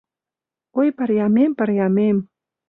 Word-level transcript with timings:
Ой, 0.79 0.89
парйамем, 0.97 1.51
парйамем 1.59 2.17